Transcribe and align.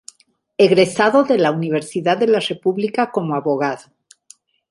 Egresado 0.57 1.25
de 1.25 1.37
la 1.37 1.51
Universidad 1.51 2.17
de 2.17 2.25
la 2.25 2.39
República 2.39 3.11
como 3.11 3.35
abogado. 3.35 3.83